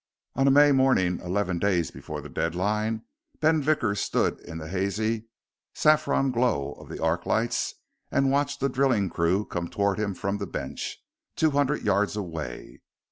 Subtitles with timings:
[0.33, 3.03] On a May morning eleven days before the deadline,
[3.39, 5.27] Ben Vickers stood in the hazy
[5.75, 7.75] saffron glow of the arc lights
[8.09, 10.97] and watched the drilling crew come toward him from the bench,
[11.35, 12.81] two hundred yards away.